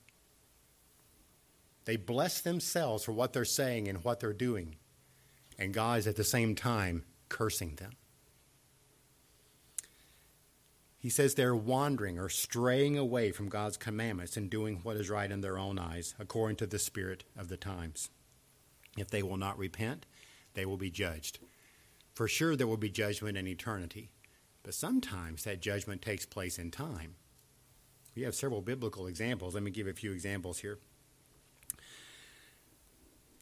[1.86, 4.76] They bless themselves for what they're saying and what they're doing,
[5.60, 7.92] and God is at the same time cursing them.
[11.04, 15.30] He says they're wandering or straying away from God's commandments and doing what is right
[15.30, 18.10] in their own eyes, according to the spirit of the times.
[18.98, 20.06] If they will not repent,
[20.54, 21.40] they will be judged.
[22.14, 24.12] For sure, there will be judgment in eternity,
[24.64, 27.16] but sometimes that judgment takes place in time.
[28.16, 29.56] We have several biblical examples.
[29.56, 30.80] Let me give a few examples here.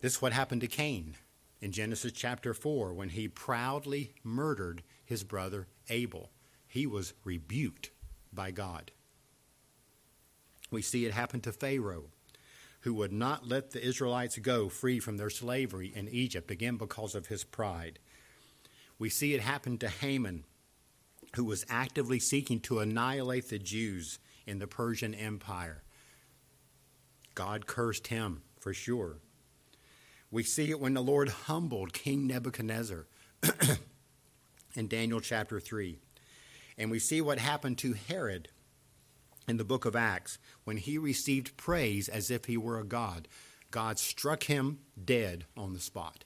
[0.01, 1.15] This is what happened to Cain
[1.61, 6.31] in Genesis chapter 4 when he proudly murdered his brother Abel.
[6.71, 7.91] He was rebuked
[8.31, 8.91] by God.
[10.71, 12.05] We see it happen to Pharaoh,
[12.79, 17.13] who would not let the Israelites go free from their slavery in Egypt, again because
[17.13, 17.99] of his pride.
[18.97, 20.45] We see it happen to Haman,
[21.35, 25.83] who was actively seeking to annihilate the Jews in the Persian Empire.
[27.35, 29.17] God cursed him for sure.
[30.31, 33.07] We see it when the Lord humbled King Nebuchadnezzar
[34.73, 35.99] in Daniel chapter 3.
[36.81, 38.49] And we see what happened to Herod
[39.47, 43.27] in the book of Acts when he received praise as if he were a god.
[43.69, 46.23] God struck him dead on the spot.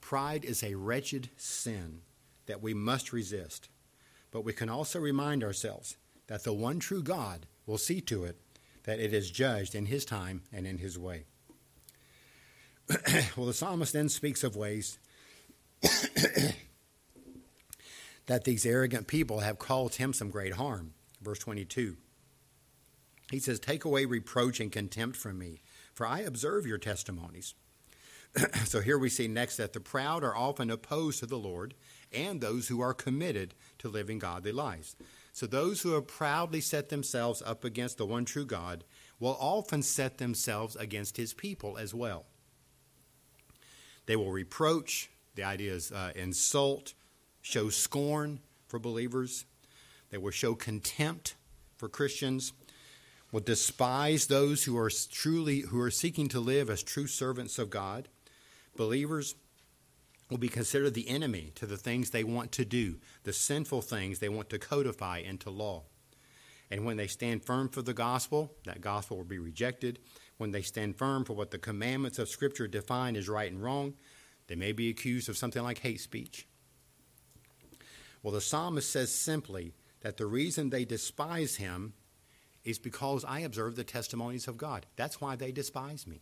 [0.00, 2.00] Pride is a wretched sin
[2.46, 3.68] that we must resist,
[4.32, 8.40] but we can also remind ourselves that the one true God will see to it
[8.82, 11.26] that it is judged in his time and in his way.
[13.36, 14.98] well, the psalmist then speaks of ways
[18.28, 20.92] that these arrogant people have caused him some great harm.
[21.20, 21.96] Verse 22.
[23.30, 25.60] He says, Take away reproach and contempt from me,
[25.92, 27.54] for I observe your testimonies.
[28.64, 31.74] so here we see next that the proud are often opposed to the Lord
[32.12, 34.94] and those who are committed to living godly lives.
[35.32, 38.84] So those who have proudly set themselves up against the one true God
[39.18, 42.26] will often set themselves against his people as well.
[44.04, 46.94] They will reproach, the idea is uh, insult,
[47.48, 49.46] show scorn for believers.
[50.10, 51.34] They will show contempt
[51.78, 52.52] for Christians,
[53.32, 57.70] will despise those who are truly who are seeking to live as true servants of
[57.70, 58.08] God.
[58.76, 59.34] Believers
[60.28, 64.18] will be considered the enemy to the things they want to do, the sinful things
[64.18, 65.84] they want to codify into law.
[66.70, 70.00] And when they stand firm for the gospel, that gospel will be rejected.
[70.36, 73.94] When they stand firm for what the commandments of Scripture define as right and wrong,
[74.48, 76.46] they may be accused of something like hate speech.
[78.28, 81.94] Well, the psalmist says simply that the reason they despise him
[82.62, 84.84] is because I observe the testimonies of God.
[84.96, 86.20] That's why they despise me.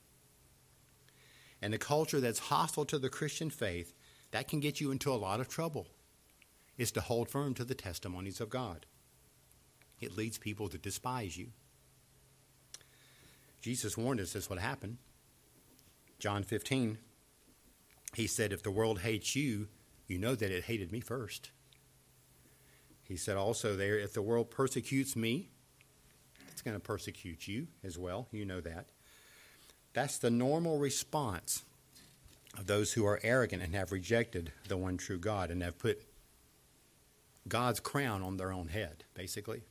[1.60, 3.92] And the culture that's hostile to the Christian faith,
[4.30, 5.88] that can get you into a lot of trouble,
[6.78, 8.86] is to hold firm to the testimonies of God.
[10.00, 11.48] It leads people to despise you.
[13.60, 14.98] Jesus warned us this would happen.
[16.20, 16.98] John 15,
[18.14, 19.66] he said, If the world hates you,
[20.06, 21.50] you know that it hated me first.
[23.08, 25.48] He said also there, if the world persecutes me,
[26.50, 28.28] it's going to persecute you as well.
[28.32, 28.86] You know that.
[29.92, 31.62] That's the normal response
[32.58, 36.02] of those who are arrogant and have rejected the one true God and have put
[37.46, 39.62] God's crown on their own head, basically.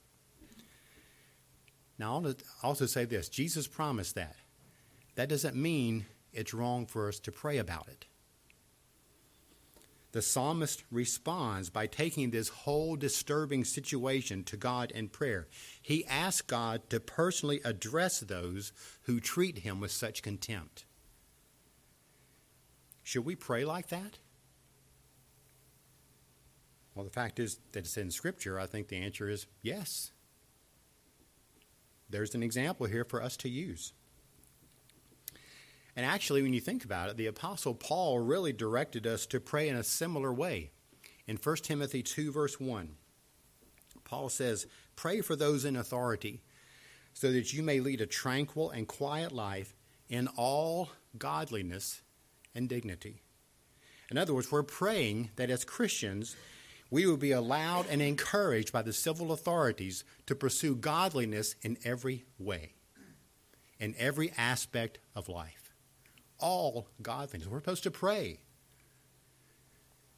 [1.98, 4.36] Now, I'll also say this Jesus promised that.
[5.16, 8.06] That doesn't mean it's wrong for us to pray about it
[10.16, 15.50] the psalmist responds by taking this whole disturbing situation to God in prayer.
[15.82, 20.86] He asks God to personally address those who treat him with such contempt.
[23.04, 24.20] Should we pray like that?
[26.96, 28.58] Well, the fact is that it's in Scripture.
[28.58, 30.14] I think the answer is yes.
[32.10, 33.92] There's an example here for us to use.
[35.96, 39.70] And actually, when you think about it, the Apostle Paul really directed us to pray
[39.70, 40.72] in a similar way.
[41.26, 42.90] In 1 Timothy 2, verse 1,
[44.04, 46.42] Paul says, Pray for those in authority,
[47.14, 49.74] so that you may lead a tranquil and quiet life
[50.10, 52.02] in all godliness
[52.54, 53.22] and dignity.
[54.12, 56.36] In other words, we're praying that as Christians,
[56.92, 62.26] we will be allowed and encouraged by the civil authorities to pursue godliness in every
[62.38, 62.74] way,
[63.80, 65.65] in every aspect of life
[66.40, 67.48] all God things.
[67.48, 68.40] We're supposed to pray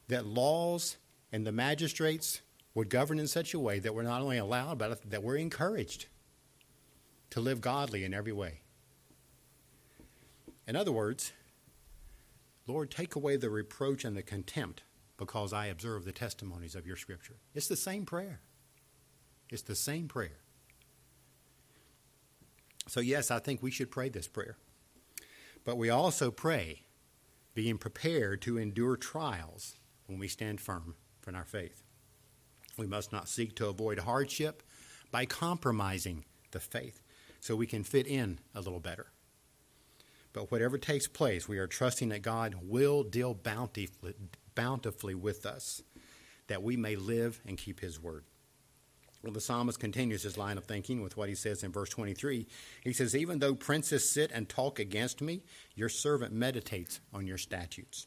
[0.08, 0.96] that laws
[1.32, 2.40] and the magistrates
[2.74, 6.06] would govern in such a way that we're not only allowed, but that we're encouraged
[7.30, 8.60] to live godly in every way.
[10.66, 11.32] In other words,
[12.66, 14.82] Lord, take away the reproach and the contempt
[15.16, 17.36] because I observe the testimonies of your scripture.
[17.54, 18.40] It's the same prayer.
[19.50, 20.38] It's the same prayer.
[22.86, 24.56] So, yes, I think we should pray this prayer.
[25.68, 26.86] But we also pray,
[27.52, 30.94] being prepared to endure trials when we stand firm
[31.26, 31.82] in our faith.
[32.78, 34.62] We must not seek to avoid hardship
[35.10, 37.02] by compromising the faith
[37.38, 39.08] so we can fit in a little better.
[40.32, 44.14] But whatever takes place, we are trusting that God will deal bountifully,
[44.54, 45.82] bountifully with us,
[46.46, 48.24] that we may live and keep His word.
[49.22, 52.46] Well, the psalmist continues his line of thinking with what he says in verse 23.
[52.84, 55.42] He says, Even though princes sit and talk against me,
[55.74, 58.06] your servant meditates on your statutes.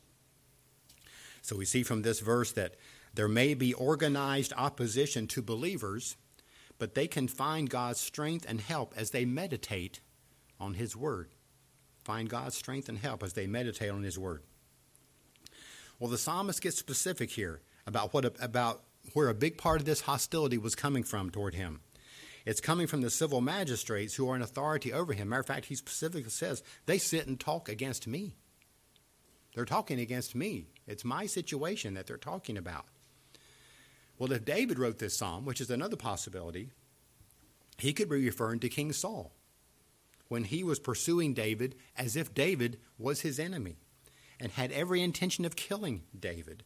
[1.42, 2.76] So we see from this verse that
[3.14, 6.16] there may be organized opposition to believers,
[6.80, 10.00] but they can find God's strength and help as they meditate
[10.60, 11.30] on His Word.
[12.06, 14.44] Find God's strength and help as they meditate on His Word.
[16.00, 18.84] Well, the psalmist gets specific here about what about
[19.14, 21.82] where a big part of this hostility was coming from toward him.
[22.46, 25.30] It's coming from the civil magistrates who are in authority over him.
[25.30, 28.36] Matter of fact, he specifically says they sit and talk against me.
[29.54, 30.68] They're talking against me.
[30.88, 32.86] It's my situation that they're talking about.
[34.18, 36.72] Well, if David wrote this psalm, which is another possibility,
[37.78, 39.34] he could be referring to King Saul
[40.28, 43.78] when he was pursuing David as if David was his enemy
[44.40, 46.64] and had every intention of killing David.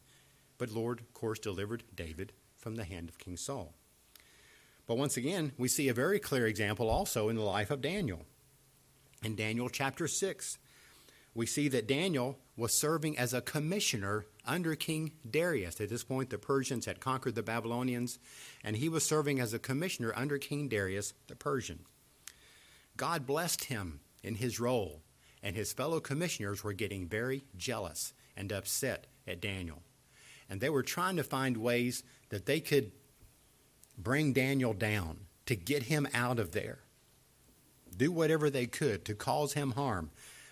[0.58, 3.74] But Lord, of course, delivered David from the hand of King Saul.
[4.88, 8.26] But once again, we see a very clear example also in the life of Daniel.
[9.24, 10.58] In Daniel chapter 6,
[11.34, 15.82] we see that Daniel was serving as a commissioner under King Darius.
[15.82, 18.20] At this point, the Persians had conquered the Babylonians,
[18.64, 21.80] and he was serving as a commissioner under King Darius the Persian.
[22.96, 25.02] God blessed him in his role,
[25.44, 29.82] and his fellow commissioners were getting very jealous and upset at Daniel
[30.50, 32.92] and they were trying to find ways that they could
[33.98, 36.80] bring Daniel down, to get him out of there,
[37.96, 40.10] do whatever they could to cause him harm.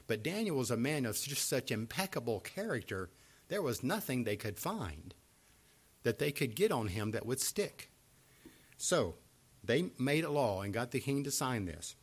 [0.08, 3.10] But Daniel was a man of just such impeccable character,
[3.48, 5.14] there was nothing they could find
[6.04, 7.90] that they could get on him that would stick.
[8.78, 9.16] So
[9.64, 11.96] they made a law and got the king to sign this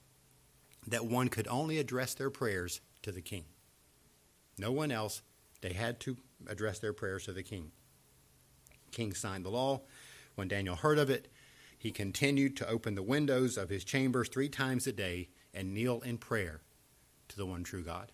[0.87, 3.45] that one could only address their prayers to the king.
[4.59, 5.21] No one else,
[5.61, 6.17] they had to
[6.49, 7.71] address their prayers to the king
[8.91, 9.83] king signed the law.
[10.35, 11.29] When Daniel heard of it,
[11.79, 16.01] he continued to open the windows of his chambers three times a day and kneel
[16.01, 16.61] in prayer
[17.29, 18.13] to the one true God.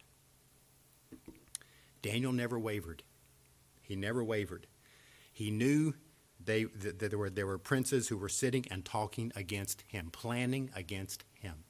[2.03, 3.03] Daniel never wavered.
[3.83, 4.67] He never wavered.
[5.33, 5.95] He knew
[6.43, 10.71] they, that there, were, there were princes who were sitting and talking against him, planning
[10.75, 11.65] against him.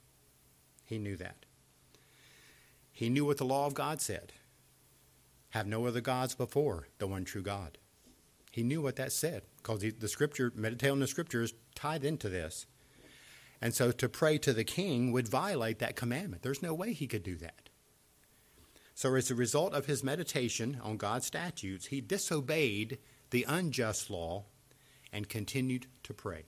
[0.84, 1.46] He knew that.
[2.92, 4.32] He knew what the law of God said
[5.50, 7.78] have no other gods before the one true God.
[8.56, 12.64] He knew what that said because the scripture, meditate on the scriptures, tied into this.
[13.60, 16.40] And so to pray to the king would violate that commandment.
[16.40, 17.68] There's no way he could do that.
[18.94, 22.96] So, as a result of his meditation on God's statutes, he disobeyed
[23.28, 24.46] the unjust law
[25.12, 26.44] and continued to pray.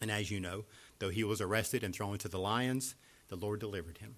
[0.00, 0.64] And as you know,
[1.00, 2.94] though he was arrested and thrown into the lions,
[3.30, 4.14] the Lord delivered him.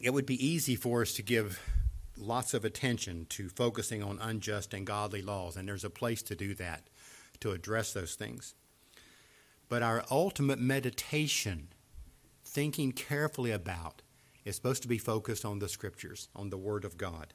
[0.00, 1.60] It would be easy for us to give
[2.16, 6.36] lots of attention to focusing on unjust and godly laws, and there's a place to
[6.36, 6.88] do that,
[7.40, 8.54] to address those things.
[9.68, 11.68] But our ultimate meditation,
[12.44, 14.02] thinking carefully about,
[14.44, 17.32] is supposed to be focused on the Scriptures, on the Word of God.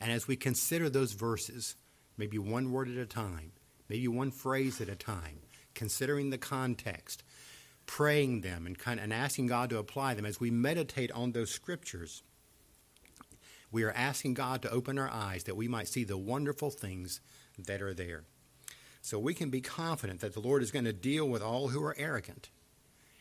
[0.00, 1.76] And as we consider those verses,
[2.16, 3.52] maybe one word at a time,
[3.88, 5.40] maybe one phrase at a time,
[5.74, 7.22] considering the context,
[7.86, 11.32] praying them, and, kind of, and asking God to apply them, as we meditate on
[11.32, 12.22] those Scriptures,
[13.72, 17.20] we are asking God to open our eyes that we might see the wonderful things
[17.58, 18.24] that are there.
[19.02, 21.82] So we can be confident that the Lord is going to deal with all who
[21.82, 22.50] are arrogant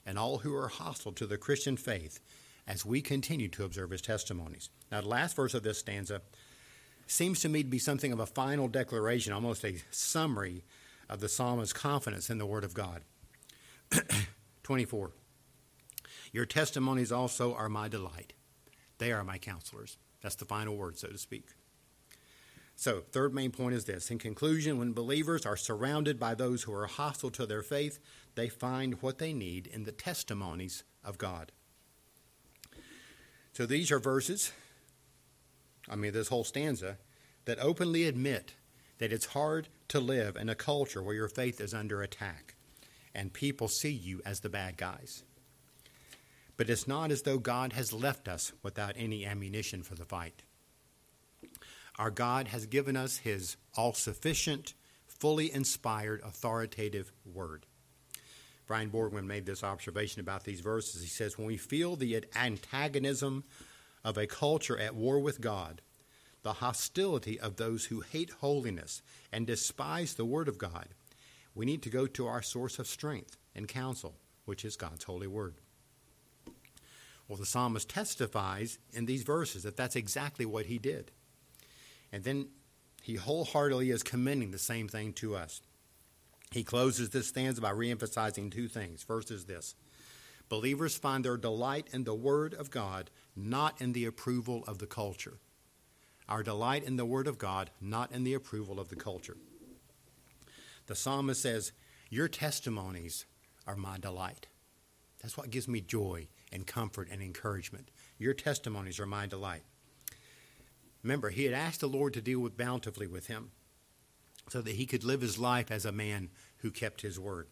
[0.05, 2.19] and all who are hostile to the Christian faith
[2.67, 4.69] as we continue to observe his testimonies.
[4.91, 6.21] Now, the last verse of this stanza
[7.07, 10.63] seems to me to be something of a final declaration, almost a summary
[11.09, 13.01] of the psalmist's confidence in the Word of God.
[14.63, 15.11] 24.
[16.31, 18.33] Your testimonies also are my delight,
[18.99, 19.97] they are my counselors.
[20.21, 21.47] That's the final word, so to speak.
[22.75, 24.09] So, third main point is this.
[24.09, 27.99] In conclusion, when believers are surrounded by those who are hostile to their faith,
[28.35, 31.51] they find what they need in the testimonies of God.
[33.51, 34.53] So, these are verses,
[35.89, 36.97] I mean, this whole stanza,
[37.43, 38.53] that openly admit
[38.99, 42.55] that it's hard to live in a culture where your faith is under attack
[43.13, 45.23] and people see you as the bad guys.
[46.59, 50.43] But it's not as though God has left us without any ammunition for the fight.
[51.97, 54.73] Our God has given us His all sufficient,
[55.07, 57.65] fully inspired, authoritative word.
[58.67, 61.01] Brian Borgman made this observation about these verses.
[61.01, 63.45] He says, When we feel the antagonism
[64.03, 65.81] of a culture at war with God,
[66.43, 69.01] the hostility of those who hate holiness
[69.31, 70.89] and despise the Word of God,
[71.55, 75.27] we need to go to our source of strength and counsel, which is God's holy
[75.27, 75.55] Word.
[77.29, 81.11] Well, the psalmist testifies in these verses that that's exactly what he did.
[82.11, 82.47] And then
[83.03, 85.61] he wholeheartedly is commending the same thing to us.
[86.51, 89.03] He closes this stanza by reemphasizing two things.
[89.03, 89.75] First is this
[90.49, 94.87] believers find their delight in the Word of God, not in the approval of the
[94.87, 95.37] culture.
[96.27, 99.37] Our delight in the Word of God, not in the approval of the culture.
[100.87, 101.73] The psalmist says,
[102.09, 103.27] Your testimonies
[103.67, 104.47] are my delight.
[105.21, 107.89] That's what gives me joy and comfort and encouragement.
[108.17, 109.63] Your testimonies are my delight.
[111.03, 113.51] Remember, he had asked the Lord to deal with bountifully with him
[114.49, 117.47] so that he could live his life as a man who kept his word.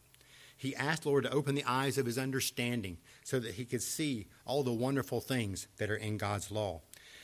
[0.57, 4.27] He asked Lord to open the eyes of his understanding so that he could see
[4.45, 6.81] all the wonderful things that are in God's law.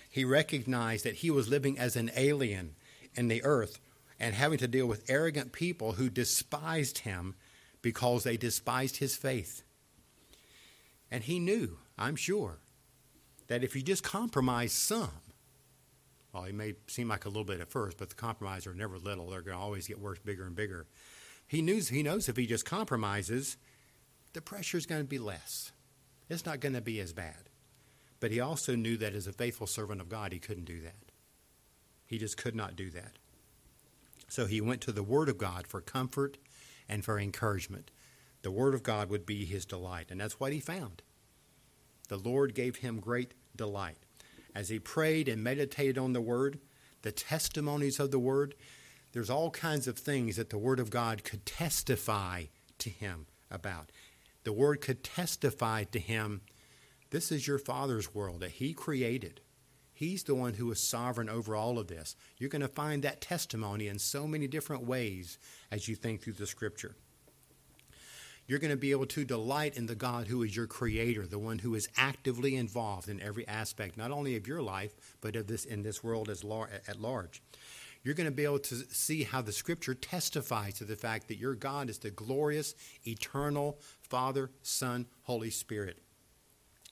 [0.08, 2.76] He recognized that he was living as an alien
[3.16, 3.80] in the earth
[4.20, 7.34] and having to deal with arrogant people who despised him
[7.82, 9.64] because they despised his faith.
[11.14, 12.58] And he knew, I'm sure,
[13.46, 15.12] that if you just compromise some,
[16.34, 18.98] well, it may seem like a little bit at first, but the compromises are never
[18.98, 19.30] little.
[19.30, 20.88] They're going to always get worse, bigger and bigger.
[21.46, 23.58] He knows, he knows if he just compromises,
[24.34, 25.72] the pressure is going to be less.
[26.32, 27.52] It's not going to be as bad.
[28.20, 31.12] But he also knew that as a faithful servant of God, he couldn't do that.
[32.08, 33.20] He just could not do that.
[34.30, 36.40] So he went to the Word of God for comfort
[36.90, 37.92] and for encouragement.
[38.44, 41.02] The Word of God would be his delight, and that's what he found.
[42.10, 43.98] The Lord gave him great delight
[44.56, 46.60] as he prayed and meditated on the Word,
[47.02, 48.56] the testimonies of the Word,
[49.12, 52.46] there's all kinds of things that the Word of God could testify
[52.80, 53.92] to him about.
[54.44, 56.42] The Word could testify to him
[57.14, 59.40] this is your Father's world that He created.
[59.94, 62.16] He's the one who is sovereign over all of this.
[62.40, 65.38] You're going to find that testimony in so many different ways
[65.70, 66.96] as you think through the Scripture
[68.48, 71.40] you're going to be able to delight in the God who is your creator, the
[71.40, 75.48] one who is actively involved in every aspect, not only of your life, but of
[75.48, 77.42] this in this world as lar- at large.
[78.04, 81.38] You're going to be able to see how the scripture testifies to the fact that
[81.38, 82.76] your God is the glorious,
[83.08, 86.00] eternal Father, Son, Holy Spirit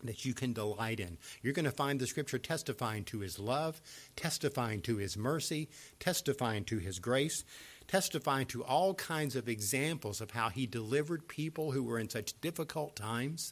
[0.04, 1.18] that you can delight in.
[1.42, 3.82] You're going to find the scripture testifying to his love,
[4.16, 7.44] testifying to his mercy, testifying to his grace,
[7.92, 12.40] testifying to all kinds of examples of how he delivered people who were in such
[12.40, 13.52] difficult times,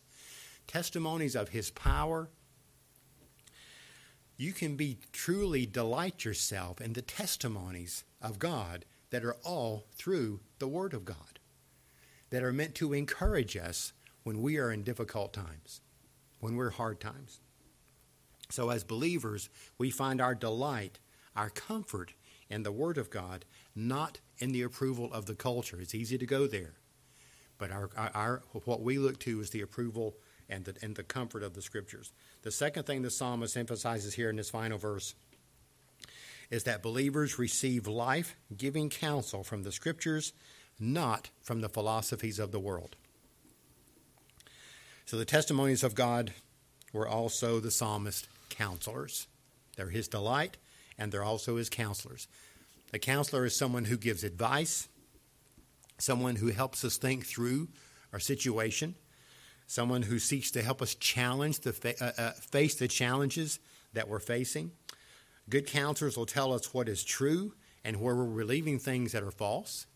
[0.66, 2.30] testimonies of his power.
[4.38, 10.40] You can be truly delight yourself in the testimonies of God that are all through
[10.60, 11.40] the Word of God,
[12.30, 13.92] that are meant to encourage us
[14.24, 15.82] when we are in difficult times,
[16.40, 17.42] when we're hard times.
[18.50, 20.98] So, as believers, we find our delight,
[21.36, 22.14] our comfort
[22.50, 23.46] in the Word of God,
[23.76, 25.80] not in the approval of the culture.
[25.80, 26.74] It's easy to go there,
[27.58, 30.16] but our, our, what we look to is the approval
[30.50, 32.12] and the, and the comfort of the Scriptures.
[32.42, 35.14] The second thing the psalmist emphasizes here in this final verse
[36.50, 40.34] is that believers receive life giving counsel from the Scriptures,
[40.80, 42.96] not from the philosophies of the world.
[45.06, 46.34] So the testimonies of God
[46.94, 49.28] were also the psalmist counselors.
[49.76, 50.58] They're his delight,
[51.00, 52.28] and they're also his counselors.
[52.94, 54.88] A counselor is someone who gives advice,
[55.98, 57.70] someone who helps us think through
[58.14, 58.96] our situation,
[59.66, 63.60] someone who seeks to help us challenge the fa- uh, uh, face the challenges
[63.94, 64.72] that we're facing.
[65.50, 69.32] Good counselors will tell us what is true and where we're believing things that are
[69.32, 69.88] false.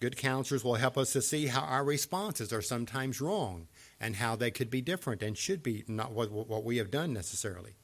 [0.00, 3.68] Good counselors will help us to see how our responses are sometimes wrong
[4.00, 7.12] and how they could be different and should be not what, what we have done
[7.12, 7.74] necessarily.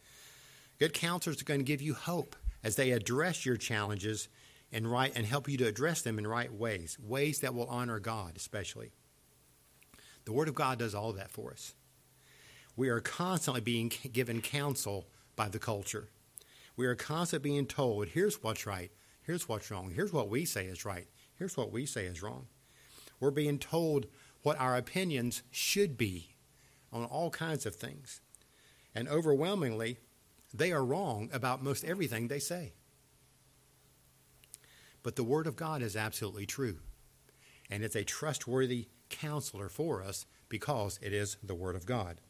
[0.79, 4.29] Good counselors are going to give you hope as they address your challenges
[4.71, 7.99] and right and help you to address them in right ways, ways that will honor
[7.99, 8.93] God especially.
[10.25, 11.75] The Word of God does all that for us.
[12.77, 16.11] We are constantly being given counsel by the culture.
[16.77, 20.67] We are constantly being told, here's what's right, here's what's wrong, here's what we say
[20.67, 22.47] is right, here's what we say is wrong.
[23.19, 24.07] We're being told
[24.43, 26.37] what our opinions should be
[26.93, 28.21] on all kinds of things.
[28.95, 29.99] And overwhelmingly,
[30.53, 32.73] they are wrong about most everything they say.
[35.03, 36.79] But the Word of God is absolutely true.
[37.71, 42.21] And it's a trustworthy counselor for us because it is the Word of God.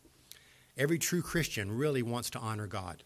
[0.77, 3.03] Every true Christian really wants to honor God.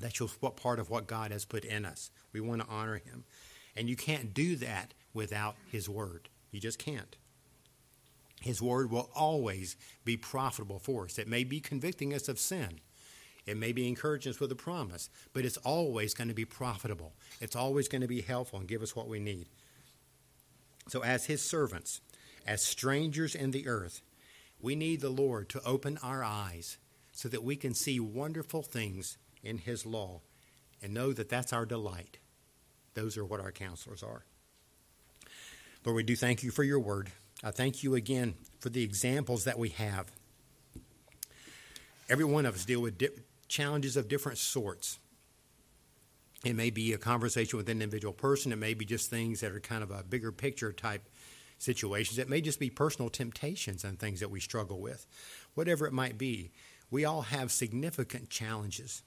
[0.00, 2.10] That's just what part of what God has put in us.
[2.32, 3.24] We want to honor Him.
[3.76, 6.28] And you can't do that without His Word.
[6.50, 7.16] You just can't.
[8.40, 11.18] His Word will always be profitable for us.
[11.18, 12.80] It may be convicting us of sin.
[13.46, 17.12] It may be encouraging us with a promise, but it's always going to be profitable.
[17.40, 19.46] It's always going to be helpful and give us what we need.
[20.88, 22.00] So, as His servants,
[22.46, 24.00] as strangers in the earth,
[24.60, 26.78] we need the Lord to open our eyes
[27.12, 30.20] so that we can see wonderful things in His law
[30.82, 32.18] and know that that's our delight.
[32.94, 34.24] Those are what our counselors are.
[35.84, 37.10] Lord, we do thank you for your word.
[37.42, 40.10] I thank you again for the examples that we have.
[42.08, 42.96] Every one of us deal with
[43.54, 44.98] challenges of different sorts.
[46.44, 48.50] It may be a conversation with an individual person.
[48.50, 51.08] It may be just things that are kind of a bigger picture type
[51.58, 52.18] situations.
[52.18, 55.06] It may just be personal temptations and things that we struggle with.
[55.54, 56.50] Whatever it might be,
[56.90, 59.04] we all have significant challenges.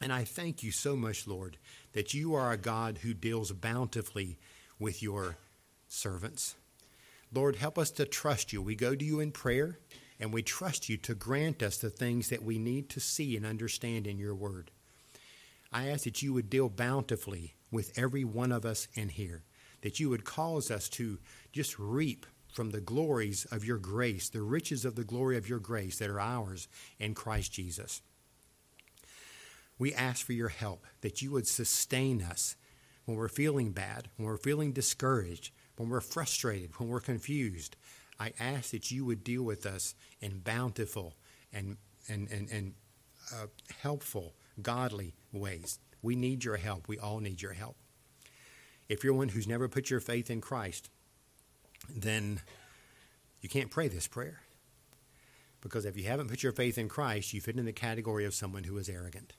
[0.00, 1.58] And I thank you so much, Lord,
[1.92, 4.38] that you are a God who deals bountifully
[4.78, 5.36] with your
[5.86, 6.56] servants.
[7.30, 8.62] Lord, help us to trust you.
[8.62, 9.78] We go to you in prayer
[10.20, 13.46] and we trust you to grant us the things that we need to see and
[13.46, 14.70] understand in your word.
[15.72, 19.44] I ask that you would deal bountifully with every one of us in here,
[19.80, 21.18] that you would cause us to
[21.52, 25.60] just reap from the glories of your grace, the riches of the glory of your
[25.60, 26.68] grace that are ours
[26.98, 28.02] in Christ Jesus.
[29.78, 32.56] We ask for your help, that you would sustain us
[33.06, 37.76] when we're feeling bad, when we're feeling discouraged, when we're frustrated, when we're confused.
[38.20, 41.14] I ask that you would deal with us in bountiful
[41.52, 42.74] and, and, and, and
[43.34, 43.46] uh,
[43.80, 45.78] helpful, godly ways.
[46.02, 46.86] We need your help.
[46.86, 47.76] We all need your help.
[48.90, 50.90] If you're one who's never put your faith in Christ,
[51.88, 52.42] then
[53.40, 54.42] you can't pray this prayer.
[55.62, 58.34] Because if you haven't put your faith in Christ, you fit in the category of
[58.34, 59.34] someone who is arrogant,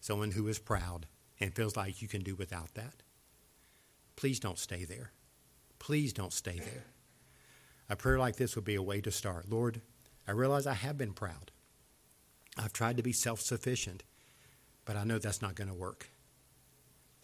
[0.00, 1.06] someone who is proud,
[1.40, 3.02] and feels like you can do without that.
[4.16, 5.12] Please don't stay there.
[5.78, 6.84] Please don't stay there.
[7.88, 9.50] A prayer like this would be a way to start.
[9.50, 9.80] Lord,
[10.26, 11.50] I realize I have been proud.
[12.56, 14.04] I've tried to be self sufficient,
[14.84, 16.08] but I know that's not going to work.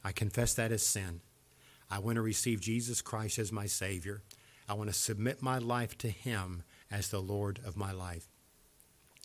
[0.05, 1.21] I confess that as sin.
[1.91, 4.23] I want to receive Jesus Christ as my Savior.
[4.69, 8.29] I want to submit my life to Him as the Lord of my life.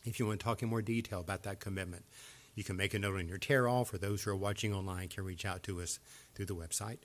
[0.04, 2.04] If you want to talk in more detail about that commitment,
[2.54, 5.08] you can make a note on your tear off, or those who are watching online
[5.08, 5.98] can reach out to us
[6.34, 6.98] through the website.